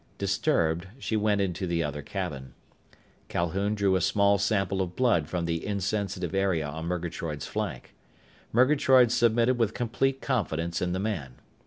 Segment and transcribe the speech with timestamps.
[0.17, 2.55] Disturbed, she went into the other cabin.
[3.27, 7.93] Calhoun drew a small sample of blood from the insensitive area on Murgatroyd's flank.
[8.51, 11.33] Murgatroyd submitted with complete confidence in the man.